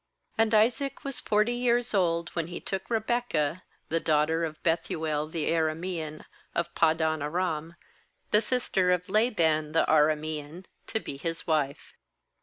[0.39, 5.27] 20And Isaac was forty years old when he took Rebekah, the daugh ter of Bethuel
[5.27, 7.75] the Aramean, of Pad dan aram,
[8.31, 11.93] the sister of Laban the Aramean, to be his wife.